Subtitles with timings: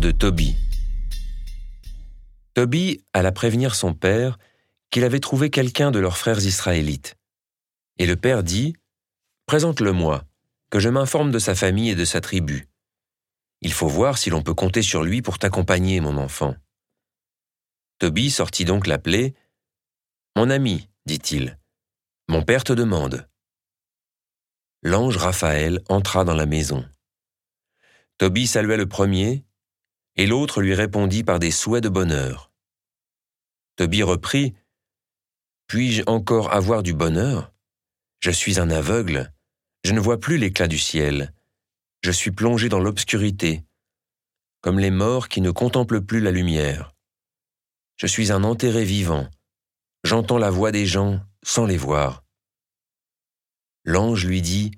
[0.00, 0.56] de Tobie.
[2.54, 4.38] Tobie alla prévenir son père
[4.90, 7.16] qu'il avait trouvé quelqu'un de leurs frères israélites.
[7.98, 8.74] Et le père dit
[9.46, 10.24] Présente-le-moi,
[10.70, 12.68] que je m'informe de sa famille et de sa tribu.
[13.60, 16.54] Il faut voir si l'on peut compter sur lui pour t'accompagner, mon enfant.
[17.98, 19.34] Tobie sortit donc l'appeler.
[20.36, 21.58] Mon ami, dit-il,
[22.28, 23.28] mon père te demande.
[24.82, 26.84] L'ange Raphaël entra dans la maison.
[28.18, 29.44] Tobie salua le premier,
[30.16, 32.52] et l'autre lui répondit par des souhaits de bonheur.
[33.76, 34.54] Tobie reprit
[35.66, 37.52] Puis-je encore avoir du bonheur?
[38.20, 39.32] Je suis un aveugle,
[39.84, 41.34] je ne vois plus l'éclat du ciel,
[42.02, 43.64] je suis plongé dans l'obscurité,
[44.60, 46.94] comme les morts qui ne contemplent plus la lumière.
[47.96, 49.28] Je suis un enterré vivant,
[50.04, 52.24] j'entends la voix des gens sans les voir.
[53.84, 54.70] L'ange lui dit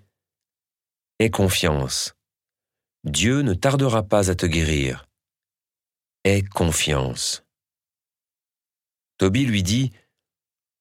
[1.19, 2.17] Aie confiance,
[3.05, 5.07] Dieu ne tardera pas à te guérir.
[6.29, 7.45] Aie confiance.
[9.17, 9.93] Tobie lui dit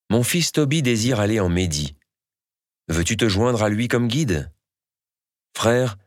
[0.09, 1.95] Mon fils Tobie désire aller en Médie.
[2.87, 4.51] Veux-tu te joindre à lui comme guide?
[5.55, 5.97] Frère,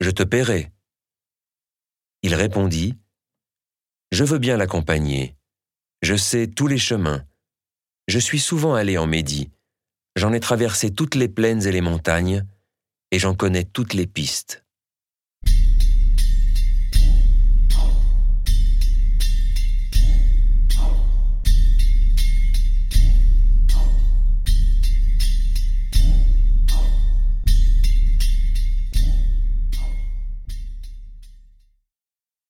[0.00, 0.72] je te paierai.
[2.20, 2.98] Il répondit
[4.10, 5.38] Je veux bien l'accompagner.
[6.02, 7.24] Je sais tous les chemins.
[8.08, 9.50] Je suis souvent allé en Médie.
[10.16, 12.46] J'en ai traversé toutes les plaines et les montagnes,
[13.10, 14.66] et j'en connais toutes les pistes.